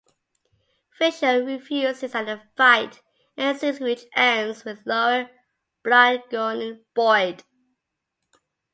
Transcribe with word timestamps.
Fisher 0.89 1.43
refuses 1.43 2.15
and 2.15 2.27
a 2.27 2.41
fight 2.57 3.03
ensues 3.37 3.79
which 3.79 4.05
ends 4.15 4.65
with 4.65 4.81
Laura 4.83 5.29
bludgeoning 5.83 6.83
Boyd. 6.95 7.43